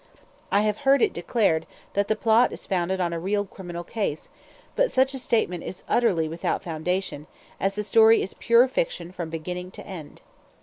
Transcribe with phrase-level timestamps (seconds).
[0.51, 4.29] I have heard it declared that the plot is founded on a real criminal case;
[4.75, 7.27] but such a statement is utterly without foundation,
[7.59, 10.23] as the story is pure fiction from beginning to end.